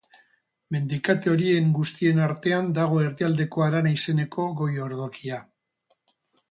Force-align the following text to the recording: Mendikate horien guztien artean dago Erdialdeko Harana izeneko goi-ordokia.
Mendikate 0.75 1.31
horien 1.33 1.67
guztien 1.81 2.21
artean 2.29 2.73
dago 2.79 2.99
Erdialdeko 3.09 3.67
Harana 3.67 3.95
izeneko 4.01 4.51
goi-ordokia. 4.63 5.41